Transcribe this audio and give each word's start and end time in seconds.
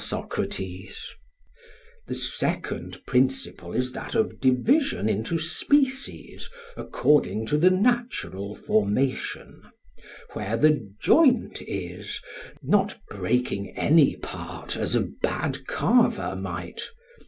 SOCRATES: 0.03 1.13
The 2.07 2.15
second 2.15 3.05
principle 3.05 3.71
is 3.71 3.91
that 3.91 4.15
of 4.15 4.39
division 4.41 5.07
into 5.07 5.37
species 5.37 6.49
according 6.75 7.45
to 7.45 7.57
the 7.59 7.69
natural 7.69 8.55
formation, 8.55 9.61
where 10.33 10.57
the 10.57 10.89
joint 10.99 11.61
is, 11.67 12.19
not 12.63 12.97
breaking 13.11 13.77
any 13.77 14.15
part 14.15 14.75
as 14.75 14.95
a 14.95 15.01
bad 15.21 15.67
carver 15.67 16.35
might. 16.35 16.81